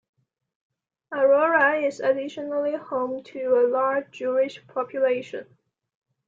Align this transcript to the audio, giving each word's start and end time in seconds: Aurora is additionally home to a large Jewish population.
Aurora 1.13 1.75
is 1.79 1.99
additionally 1.99 2.73
home 2.75 3.21
to 3.23 3.53
a 3.63 3.69
large 3.69 4.09
Jewish 4.09 4.65
population. 4.65 5.45